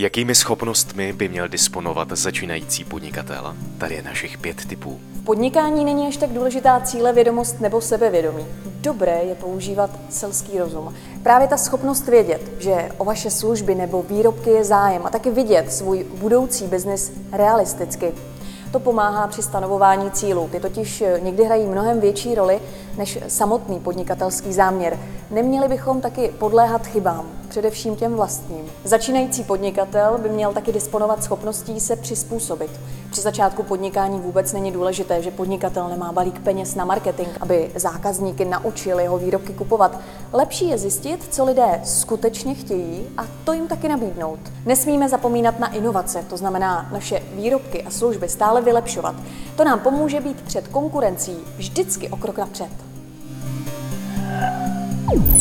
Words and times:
Jakými 0.00 0.34
schopnostmi 0.34 1.12
by 1.12 1.28
měl 1.28 1.48
disponovat 1.48 2.08
začínající 2.12 2.84
podnikatel? 2.84 3.54
Tady 3.78 3.94
je 3.94 4.02
našich 4.02 4.38
pět 4.38 4.66
typů. 4.66 5.00
Podnikání 5.24 5.84
není 5.84 6.08
až 6.08 6.16
tak 6.16 6.30
důležitá 6.30 6.80
cíle 6.80 7.12
vědomost 7.12 7.60
nebo 7.60 7.80
sebevědomí. 7.80 8.46
Dobré 8.64 9.20
je 9.22 9.34
používat 9.34 9.90
selský 10.10 10.58
rozum. 10.58 10.94
Právě 11.22 11.48
ta 11.48 11.56
schopnost 11.56 12.08
vědět, 12.08 12.50
že 12.58 12.88
o 12.98 13.04
vaše 13.04 13.30
služby 13.30 13.74
nebo 13.74 14.02
výrobky 14.02 14.50
je 14.50 14.64
zájem 14.64 15.02
a 15.04 15.10
taky 15.10 15.30
vidět 15.30 15.72
svůj 15.72 16.06
budoucí 16.14 16.66
biznis 16.66 17.12
realisticky. 17.32 18.12
To 18.72 18.80
pomáhá 18.80 19.26
při 19.26 19.42
stanovování 19.42 20.10
cílů. 20.10 20.48
Ty 20.52 20.60
totiž 20.60 21.04
někdy 21.22 21.44
hrají 21.44 21.66
mnohem 21.66 22.00
větší 22.00 22.34
roli 22.34 22.60
než 22.98 23.18
samotný 23.28 23.80
podnikatelský 23.80 24.52
záměr. 24.52 24.98
Neměli 25.30 25.68
bychom 25.68 26.00
taky 26.00 26.28
podléhat 26.38 26.86
chybám 26.86 27.38
především 27.48 27.96
těm 27.96 28.14
vlastním. 28.14 28.64
Začínající 28.84 29.44
podnikatel 29.44 30.18
by 30.18 30.28
měl 30.28 30.52
taky 30.52 30.72
disponovat 30.72 31.24
schopností 31.24 31.80
se 31.80 31.96
přizpůsobit. 31.96 32.70
Při 33.10 33.20
začátku 33.20 33.62
podnikání 33.62 34.20
vůbec 34.20 34.52
není 34.52 34.72
důležité, 34.72 35.22
že 35.22 35.30
podnikatel 35.30 35.88
nemá 35.88 36.12
balík 36.12 36.40
peněz 36.40 36.74
na 36.74 36.84
marketing, 36.84 37.28
aby 37.40 37.70
zákazníky 37.74 38.44
naučil 38.44 39.00
jeho 39.00 39.18
výrobky 39.18 39.52
kupovat. 39.52 39.98
Lepší 40.32 40.68
je 40.68 40.78
zjistit, 40.78 41.28
co 41.30 41.44
lidé 41.44 41.80
skutečně 41.84 42.54
chtějí 42.54 43.06
a 43.16 43.26
to 43.44 43.52
jim 43.52 43.68
taky 43.68 43.88
nabídnout. 43.88 44.40
Nesmíme 44.66 45.08
zapomínat 45.08 45.58
na 45.58 45.74
inovace, 45.74 46.24
to 46.28 46.36
znamená 46.36 46.88
naše 46.92 47.22
výrobky 47.32 47.82
a 47.82 47.90
služby 47.90 48.28
stále 48.28 48.62
vylepšovat. 48.62 49.14
To 49.56 49.64
nám 49.64 49.80
pomůže 49.80 50.20
být 50.20 50.42
před 50.42 50.68
konkurencí 50.68 51.36
vždycky 51.56 52.08
o 52.08 52.16
krok 52.16 52.38
napřed. 52.38 52.87
Ooh. 55.10 55.37